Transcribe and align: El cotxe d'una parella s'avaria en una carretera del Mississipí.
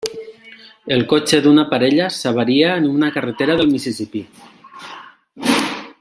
El 0.95 1.03
cotxe 1.11 1.41
d'una 1.47 1.65
parella 1.73 2.07
s'avaria 2.15 2.71
en 2.79 2.89
una 2.95 3.13
carretera 3.17 3.59
del 3.61 3.71
Mississipí. 3.77 4.27